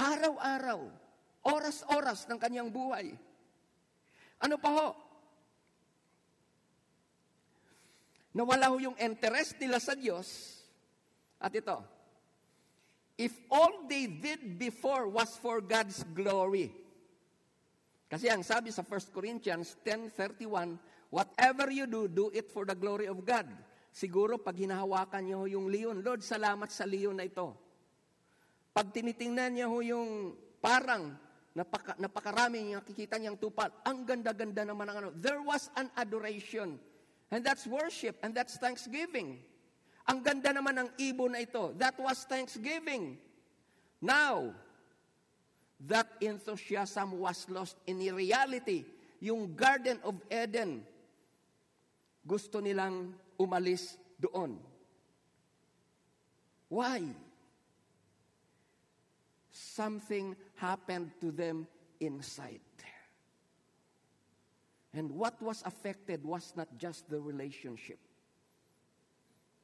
[0.00, 0.80] araw-araw,
[1.44, 3.16] oras-oras ng kanyang buhay.
[4.40, 4.88] Ano pa ho?
[8.30, 10.60] Nawala ho yung interest nila sa Diyos.
[11.40, 11.82] At ito,
[13.18, 16.70] if all they did before was for God's glory.
[18.10, 20.78] Kasi ang sabi sa 1 Corinthians 10.31,
[21.14, 23.46] whatever you do, do it for the glory of God.
[23.90, 27.54] Siguro pag hinahawakan niyo yung leon, Lord, salamat sa leon na ito.
[28.70, 31.14] Pag tinitingnan niya ho yung parang
[31.54, 35.08] napaka, napakaraming nakikita niyang tupal, ang ganda-ganda naman ng ano.
[35.18, 36.78] There was an adoration.
[37.30, 38.18] And that's worship.
[38.22, 39.38] And that's thanksgiving.
[40.10, 41.70] Ang ganda naman ng ibon na ito.
[41.78, 43.18] That was thanksgiving.
[44.02, 44.50] Now,
[45.86, 48.84] that enthusiasm was lost in reality.
[49.20, 50.82] Yung Garden of Eden,
[52.26, 54.58] gusto nilang umalis doon.
[56.68, 57.02] Why?
[59.50, 61.66] Something happened to them
[61.98, 62.62] inside.
[64.92, 67.98] And what was affected was not just the relationship,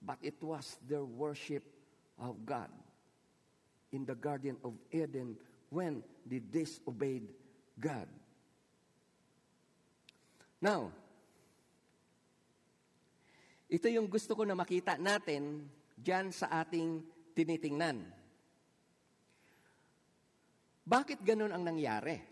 [0.00, 1.64] but it was their worship
[2.18, 2.70] of God
[3.90, 5.36] in the Garden of Eden
[5.70, 7.26] when they disobeyed
[7.80, 8.06] God.
[10.62, 10.92] Now,
[13.66, 15.66] Ito yung gusto ko na makita natin
[15.98, 17.02] dyan sa ating
[17.34, 17.98] tinitingnan.
[20.86, 22.22] Bakit ganun ang nangyari?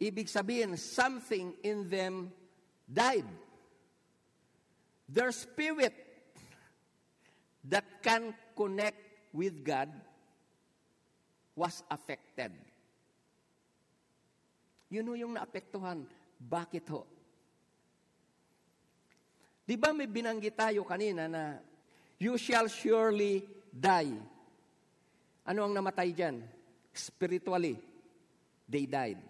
[0.00, 2.32] Ibig sabihin, something in them
[2.88, 3.28] died.
[5.04, 5.92] Their spirit
[7.68, 8.96] that can connect
[9.36, 9.92] with God
[11.52, 12.56] was affected.
[14.88, 16.08] Yun ho yung naapektuhan.
[16.40, 17.04] Bakit ho?
[19.68, 21.60] Di ba may binanggit tayo kanina na
[22.16, 24.16] you shall surely die.
[25.46, 26.42] Ano ang namatay dyan?
[26.90, 27.78] Spiritually,
[28.66, 29.29] they died.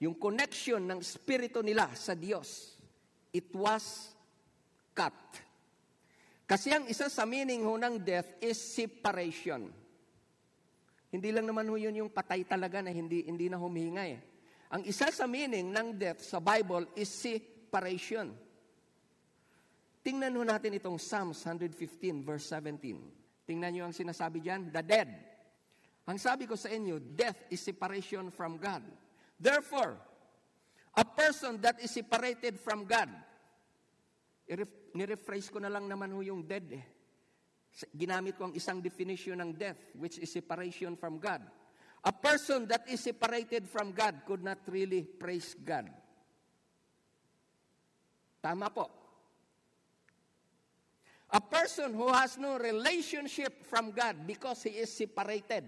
[0.00, 2.72] Yung connection ng spirito nila sa Diyos,
[3.36, 4.16] it was
[4.96, 5.14] cut.
[6.48, 9.70] Kasi ang isa sa meaning ho ng death is separation.
[11.12, 14.18] Hindi lang naman ho yun yung patay talaga na hindi, hindi na humihinga eh.
[14.72, 18.32] Ang isa sa meaning ng death sa Bible is separation.
[20.00, 23.44] Tingnan ho natin itong Psalms 115 verse 17.
[23.44, 25.10] Tingnan niyo ang sinasabi diyan, the dead.
[26.08, 28.82] Ang sabi ko sa inyo, death is separation from God.
[29.40, 29.96] Therefore,
[30.92, 33.08] a person that is separated from God,
[34.92, 36.84] nirephrase ko na lang naman ho yung dead eh.
[37.96, 41.40] Ginamit ko ang isang definition ng death, which is separation from God.
[42.04, 45.88] A person that is separated from God could not really praise God.
[48.42, 48.90] Tama po.
[51.30, 55.62] A person who has no relationship from God because he is separated.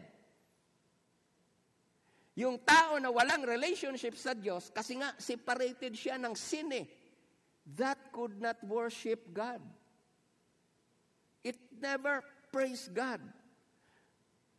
[2.33, 6.89] Yung tao na walang relationship sa Diyos, kasi nga separated siya ng sin eh,
[7.77, 9.61] that could not worship God.
[11.45, 13.21] It never praise God.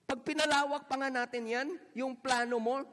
[0.05, 2.85] Pag pinalawak pa nga natin yan, yung plano mo,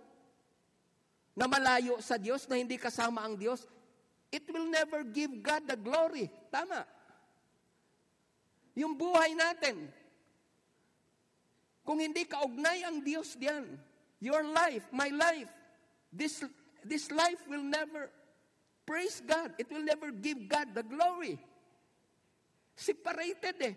[1.37, 3.65] na malayo sa Diyos, na hindi kasama ang Diyos,
[4.33, 6.29] it will never give God the glory.
[6.49, 6.85] Tama.
[8.77, 9.89] Yung buhay natin.
[11.85, 13.90] Kung hindi kaugnay ang Diyos diyan,
[14.21, 15.49] your life, my life,
[16.13, 16.45] this,
[16.85, 18.11] this life will never
[18.87, 19.53] praise God.
[19.59, 21.41] It will never give God the glory.
[22.77, 23.75] Separated eh.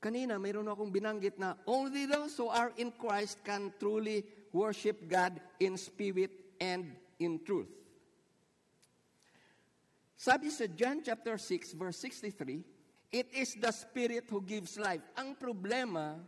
[0.00, 5.36] Kanina, mayroon akong binanggit na only those who are in Christ can truly worship God
[5.60, 7.68] in spirit and in truth.
[10.16, 12.64] Sabi sa John chapter 6 verse 63,
[13.10, 15.02] it is the spirit who gives life.
[15.18, 16.18] Ang problema,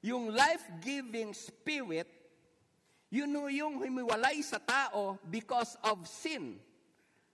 [0.00, 2.08] yung life-giving spirit,
[3.08, 6.60] yun yung humiwalay sa tao because of sin.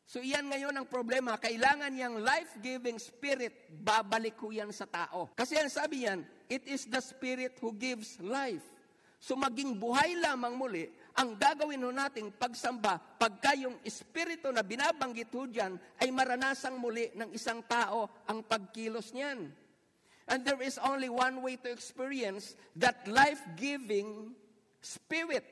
[0.05, 1.41] So iyan ngayon ang problema.
[1.41, 5.33] Kailangan niyang life-giving spirit, babalik ko yan sa tao.
[5.33, 8.63] Kasi ang sabi yan, it is the spirit who gives life.
[9.23, 15.31] So maging buhay lamang muli ang gagawin ho nating pagsamba pagka yung espiritu na binabanggit
[15.31, 19.47] ho dyan ay maranasang muli ng isang tao ang pagkilos niyan.
[20.27, 24.35] And there is only one way to experience that life-giving
[24.83, 25.45] spirit.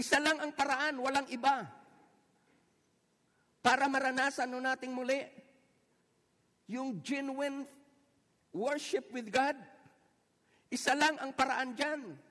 [0.00, 1.68] Isa lang ang paraan, walang iba.
[3.60, 5.20] Para maranasan no nating muli
[6.70, 7.68] yung genuine
[8.54, 9.58] worship with God.
[10.72, 12.29] Isa lang ang paraan dyan.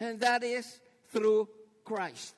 [0.00, 0.80] And that is
[1.10, 1.48] through
[1.84, 2.34] Christ.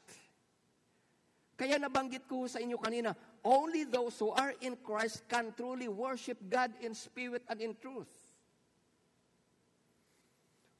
[1.56, 6.36] Kaya nabanggit ko sa inyo kanina, only those who are in Christ can truly worship
[6.52, 8.12] God in spirit and in truth.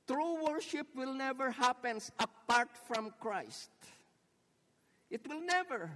[0.07, 3.73] True worship will never happen apart from Christ.
[5.11, 5.91] It will never.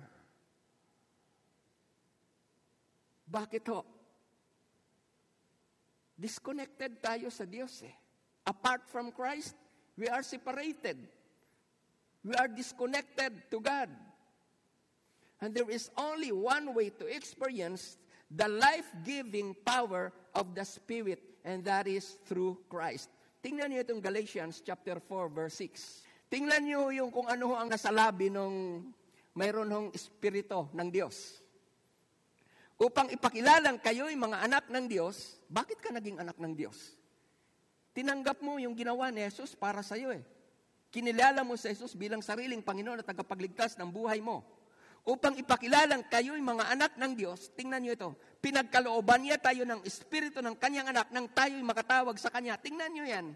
[3.31, 3.87] Bakit ho?
[6.19, 7.95] Disconnected tayo sa Diyos eh.
[8.43, 9.55] Apart from Christ,
[10.01, 10.97] We are separated.
[12.25, 13.93] We are disconnected to God.
[15.45, 18.01] And there is only one way to experience
[18.33, 23.13] the life-giving power of the Spirit, and that is through Christ.
[23.45, 26.33] Tingnan niyo itong Galatians chapter 4, verse 6.
[26.33, 28.89] Tingnan niyo yung kung ano ang nasalabi nung
[29.37, 31.45] mayroon hong espiritu ng Diyos.
[32.81, 37.00] Upang ipakilalang kayo'y mga anak ng Diyos, bakit ka naging anak ng Diyos?
[37.91, 40.23] Tinanggap mo yung ginawa ni Jesus para sa iyo eh.
[40.91, 44.43] Kinilala mo sa Jesus bilang sariling Panginoon at tagapagligtas ng buhay mo.
[45.07, 48.11] Upang ipakilalang kayo'y mga anak ng Diyos, tingnan niyo ito,
[48.45, 52.61] pinagkalooban niya tayo ng Espiritu ng kanyang anak nang tayo'y makatawag sa Kanya.
[52.61, 53.33] Tingnan niyo yan.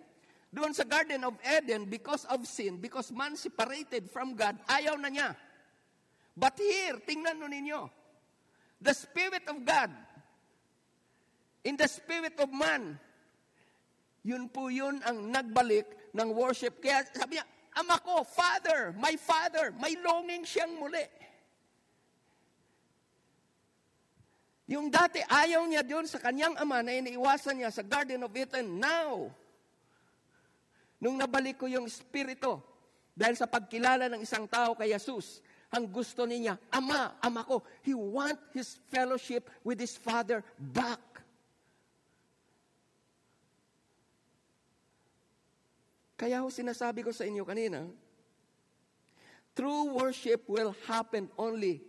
[0.55, 5.11] Doon sa Garden of Eden, because of sin, because man separated from God, ayaw na
[5.11, 5.35] niya.
[6.37, 7.81] But here, tingnan nyo ninyo,
[8.79, 9.91] the Spirit of God,
[11.67, 13.03] in the Spirit of man,
[14.25, 15.85] yun po yun ang nagbalik
[16.17, 16.81] ng worship.
[16.81, 21.03] Kaya sabi niya, Ama ko, Father, my Father, may longing siyang muli.
[24.71, 28.81] Yung dati ayaw niya doon sa kanyang ama na iniiwasan niya sa Garden of Eden.
[28.81, 29.29] Now,
[31.03, 32.63] nung nabalik ko yung Espiritu,
[33.13, 37.93] dahil sa pagkilala ng isang tao kay Jesus, ang gusto niya, Ama, Ama ko, he
[37.93, 41.03] want his fellowship with his Father back.
[46.15, 47.91] Kaya ho sinasabi ko sa inyo kanina,
[49.55, 51.83] true worship will happen only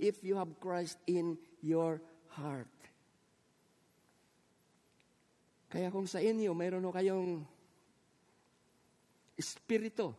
[0.00, 2.00] if you have Christ in your
[2.32, 2.70] heart.
[5.68, 7.44] Kaya kung sa inyo, mayroon ho kayong
[9.36, 10.16] espiritu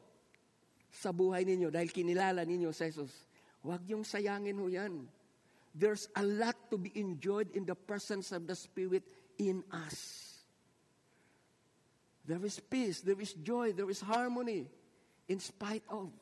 [0.93, 3.25] sa buhay ninyo dahil kinilala ninyo sa Jesus,
[3.65, 5.09] huwag yung sayangin ho yan.
[5.73, 9.05] There's a lot to be enjoyed in the presence of the Spirit
[9.41, 10.28] in us.
[12.29, 14.69] There is peace, there is joy, there is harmony
[15.25, 16.13] in spite of.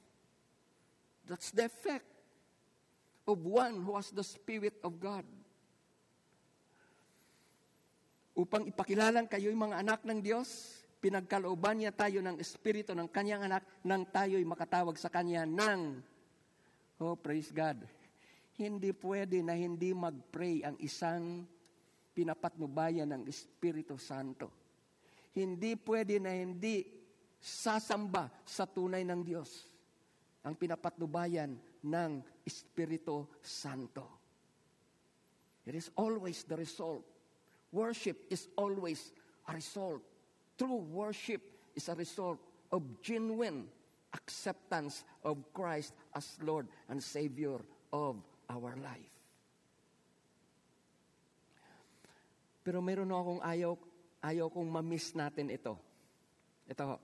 [1.27, 2.07] That's the effect
[3.27, 5.27] of one who has the Spirit of God.
[8.39, 13.67] Upang ipakilalang kayo'y mga anak ng Diyos, pinagkalooban niya tayo ng Espiritu ng kanyang anak
[13.83, 15.99] nang tayo'y makatawag sa kanya ng,
[17.03, 17.83] oh praise God,
[18.55, 21.43] hindi pwede na hindi mag-pray ang isang
[22.15, 24.66] pinapatnubayan ng Espiritu Santo
[25.37, 26.81] hindi pwede na hindi
[27.37, 29.69] sasamba sa tunay ng Diyos
[30.41, 31.53] ang pinapatnubayan
[31.85, 32.11] ng
[32.41, 34.17] Espiritu Santo.
[35.67, 37.05] It is always the result.
[37.69, 39.13] Worship is always
[39.45, 40.01] a result.
[40.57, 41.43] True worship
[41.75, 42.39] is a result
[42.71, 43.67] of genuine
[44.15, 47.59] acceptance of Christ as Lord and Savior
[47.91, 48.17] of
[48.49, 49.13] our life.
[52.63, 53.79] Pero meron akong ayaw
[54.23, 55.77] ayaw kong ma-miss natin ito.
[56.67, 56.97] Ito.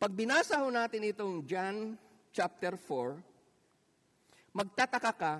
[0.00, 1.92] Pag binasa ho natin itong John
[2.32, 5.34] chapter 4, magtataka ka,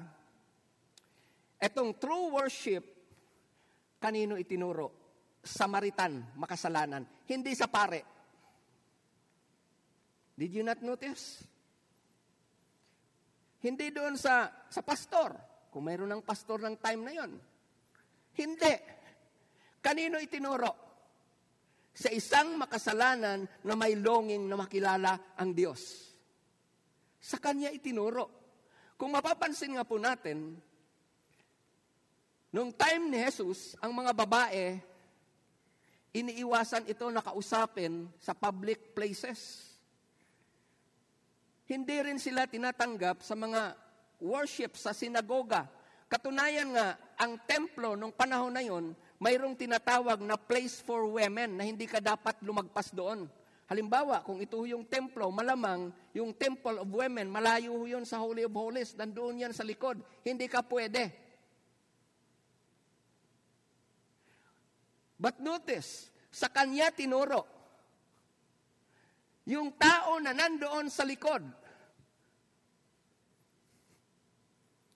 [1.65, 2.85] itong true worship,
[3.97, 4.93] kanino itinuro?
[5.41, 7.09] Samaritan, makasalanan.
[7.25, 8.05] Hindi sa pare.
[10.37, 11.41] Did you not notice?
[13.65, 15.37] Hindi doon sa, sa pastor.
[15.73, 17.33] Kung mayroon ng pastor ng time na yon.
[18.41, 18.75] Hindi.
[19.85, 20.73] Kanino itinuro?
[21.93, 26.09] Sa isang makasalanan na may longing na makilala ang Diyos.
[27.21, 28.41] Sa Kanya itinuro.
[28.97, 30.57] Kung mapapansin nga po natin,
[32.53, 34.81] nung time ni Jesus, ang mga babae,
[36.17, 39.69] iniiwasan ito na kausapin sa public places.
[41.69, 43.77] Hindi rin sila tinatanggap sa mga
[44.21, 45.69] worship sa sinagoga.
[46.11, 51.69] Katunayan nga, ang templo nung panahon na yon, mayroong tinatawag na place for women na
[51.69, 53.29] hindi ka dapat lumagpas doon.
[53.69, 58.57] Halimbawa, kung ito yung templo, malamang yung temple of women, malayo yun sa Holy of
[58.57, 60.01] Holies, nandoon yan sa likod.
[60.25, 61.13] Hindi ka pwede.
[65.21, 67.45] But notice, sa kanya tinuro,
[69.45, 71.45] yung tao na nandoon sa likod,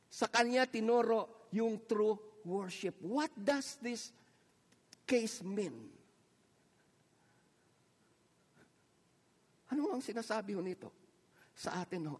[0.08, 2.98] sa kanya tinuro yung true worship.
[2.98, 4.10] What does this
[5.06, 5.94] case mean?
[9.70, 10.90] Ano ang sinasabi ho nito
[11.54, 12.18] sa atin ho?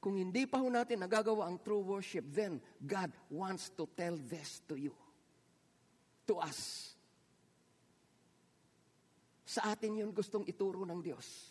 [0.00, 4.64] Kung hindi pa ho natin nagagawa ang true worship, then God wants to tell this
[4.66, 4.96] to you.
[6.26, 6.90] To us.
[9.44, 11.49] Sa atin yun gustong ituro ng Diyos.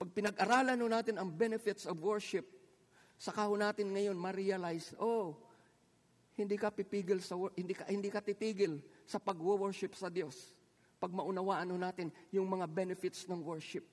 [0.00, 2.48] Pag, pinag-aralan no natin ang benefits of worship,
[3.20, 5.36] saka ho natin ngayon ma-realize, oh,
[6.40, 10.56] hindi ka pipigil sa hindi ka hindi ka titigil sa pag-worship sa Diyos.
[10.96, 13.84] Pag maunawaan natin yung mga benefits ng worship.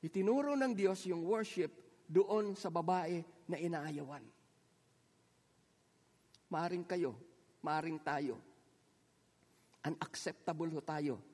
[0.00, 1.68] Itinuro ng Diyos yung worship
[2.08, 4.24] doon sa babae na inaayawan.
[6.48, 7.12] Maaring kayo,
[7.60, 8.40] maaring tayo.
[9.84, 11.31] Unacceptable ho tayo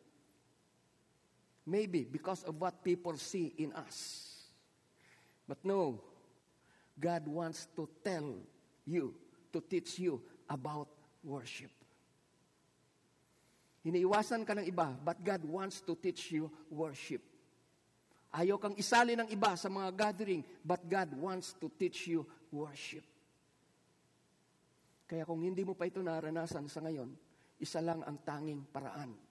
[1.69, 4.25] Maybe because of what people see in us.
[5.45, 6.01] But no,
[6.97, 8.41] God wants to tell
[8.89, 9.12] you,
[9.53, 10.16] to teach you
[10.49, 10.89] about
[11.21, 11.69] worship.
[13.85, 17.21] Iniiwasan ka ng iba, but God wants to teach you worship.
[18.33, 23.05] Ayaw kang isali ng iba sa mga gathering, but God wants to teach you worship.
[25.05, 27.12] Kaya kung hindi mo pa ito naranasan sa ngayon,
[27.61, 29.28] isa lang ang tanging paraan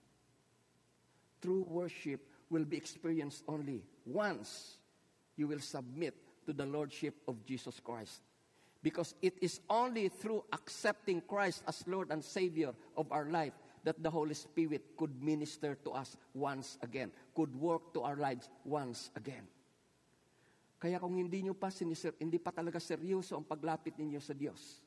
[1.40, 2.20] true worship
[2.50, 4.78] will be experienced only once
[5.36, 6.14] you will submit
[6.46, 8.20] to the Lordship of Jesus Christ.
[8.82, 13.52] Because it is only through accepting Christ as Lord and Savior of our life
[13.84, 18.48] that the Holy Spirit could minister to us once again, could work to our lives
[18.64, 19.46] once again.
[20.78, 21.74] Kaya kung hindi nyo pa
[22.22, 24.78] hindi pa talaga seryoso ang paglapit ninyo sa Diyos,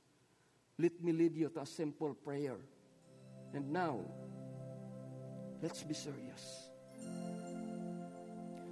[0.79, 2.55] let me lead you to a simple prayer.
[3.51, 4.07] And now,
[5.61, 6.73] let's be serious.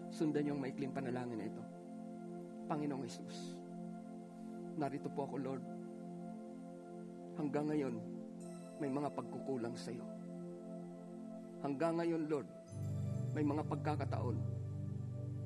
[0.09, 1.63] Sundan yung maikling panalangin na ito.
[2.65, 3.55] Panginoong Yesus,
[4.75, 5.63] narito po ako, Lord.
[7.37, 7.95] Hanggang ngayon,
[8.81, 10.03] may mga pagkukulang sa iyo.
[11.61, 12.49] Hanggang ngayon, Lord,
[13.37, 14.37] may mga pagkakataon,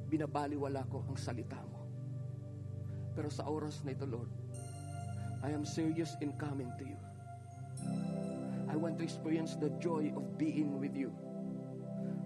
[0.08, 1.86] binabaliwala ko ang salita mo.
[3.14, 4.32] Pero sa oras na ito, Lord,
[5.44, 7.00] I am serious in coming to you.
[8.72, 11.14] I want to experience the joy of being with you.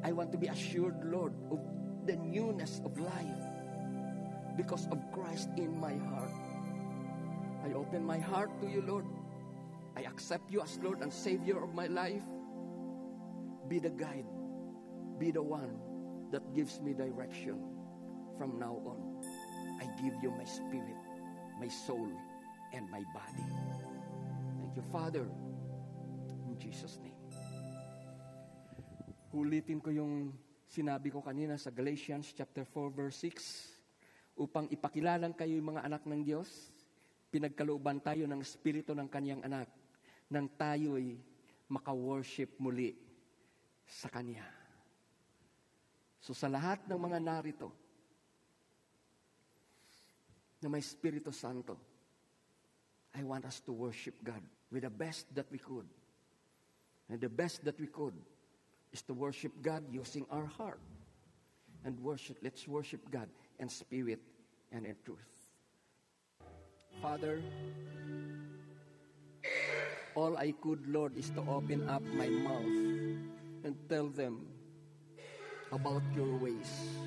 [0.04, 1.60] I want to be assured, Lord, of
[2.06, 3.44] the newness of life
[4.56, 6.32] because of Christ in my heart.
[7.66, 9.06] I open my heart to you, Lord.
[9.96, 12.24] I accept you as Lord and Savior of my life.
[13.68, 14.26] Be the guide,
[15.20, 15.78] be the one
[16.32, 17.60] that gives me direction
[18.38, 19.24] from now on.
[19.82, 20.96] I give you my spirit,
[21.60, 22.10] my soul,
[22.74, 23.46] and my body.
[24.60, 25.28] Thank you, Father.
[26.48, 27.17] In Jesus' name.
[29.38, 30.34] Ulitin ko yung
[30.66, 36.02] sinabi ko kanina sa Galatians chapter 4 verse 6 upang ipakilalang kayo yung mga anak
[36.10, 36.50] ng Diyos,
[37.30, 39.70] pinagkalooban tayo ng Espiritu ng Kanyang anak
[40.26, 41.22] nang tayo'y
[41.70, 42.98] maka-worship muli
[43.86, 44.50] sa Kanya.
[46.18, 47.70] So sa lahat ng mga narito
[50.66, 51.78] na may Espiritu Santo,
[53.14, 54.42] I want us to worship God
[54.74, 55.86] with the best that we could.
[57.06, 58.18] And the best that we could
[58.98, 60.82] is to worship God using our heart.
[61.86, 63.30] And worship, let's worship God
[63.60, 64.20] in spirit
[64.74, 65.30] and in truth.
[67.00, 67.40] Father,
[70.16, 72.74] all I could, Lord, is to open up my mouth
[73.64, 74.48] and tell them
[75.72, 76.98] about your ways,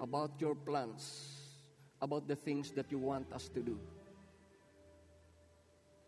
[0.00, 1.38] about your plans,
[2.02, 3.78] about the things that you want us to do.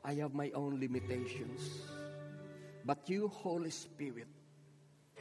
[0.02, 1.86] I have my own limitations.
[2.84, 4.26] But you, Holy Spirit,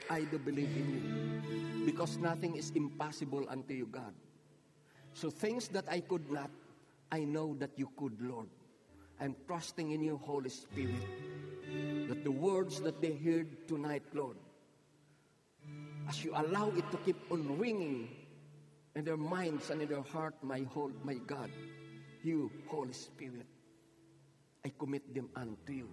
[0.10, 4.14] I do believe in you because nothing is impossible unto you, God.
[5.14, 6.50] So things that I could not,
[7.12, 8.47] I know that you could, Lord.
[9.20, 11.04] I'm trusting in you, Holy Spirit,
[12.08, 14.38] that the words that they heard tonight, Lord,
[16.08, 18.10] as you allow it to keep on ringing
[18.95, 21.52] in their minds and in their heart, my whole, my God,
[22.24, 23.45] you, Holy Spirit,
[24.66, 25.89] I commit them unto you.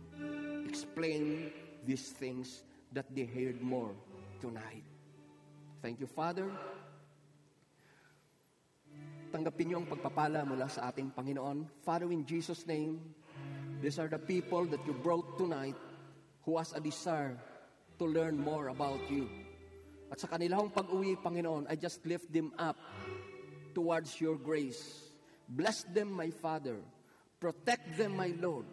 [0.68, 1.52] Explain
[1.84, 2.62] these things
[2.96, 3.92] that they heard more
[4.40, 4.82] tonight.
[5.84, 6.48] Thank you, Father.
[9.28, 11.68] Tanggapin niyo ang pagpapala mula sa ating Panginoon.
[11.84, 12.96] Father, in Jesus' name,
[13.84, 15.76] these are the people that you brought tonight
[16.48, 17.36] who has a desire
[18.00, 19.28] to learn more about you.
[20.08, 22.80] At sa kanilang pag-uwi, Panginoon, I just lift them up
[23.76, 25.12] towards your grace.
[25.44, 26.80] Bless them, my Father.
[27.36, 28.64] Protect them, my Lord.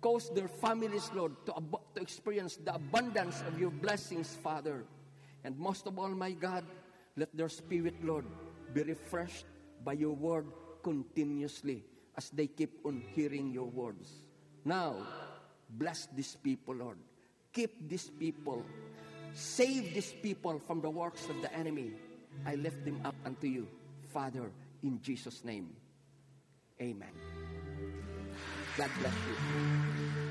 [0.00, 4.84] Cause their families, Lord, to, ab- to experience the abundance of your blessings, Father.
[5.44, 6.64] And most of all, my God,
[7.16, 8.24] let their spirit, Lord,
[8.72, 9.44] be refreshed
[9.84, 10.46] by your word
[10.82, 11.84] continuously
[12.16, 14.10] as they keep on hearing your words.
[14.64, 14.96] Now,
[15.68, 16.98] bless these people, Lord.
[17.52, 18.64] Keep these people.
[19.34, 21.92] Save these people from the works of the enemy.
[22.46, 23.68] I lift them up unto you,
[24.12, 24.50] Father,
[24.82, 25.68] in Jesus' name.
[26.80, 27.12] Amen.
[28.76, 30.29] God bless you.